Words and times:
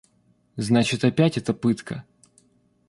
Значит, 0.57 1.05
опять 1.05 1.37
эта 1.37 1.53
пытка! 1.53 2.03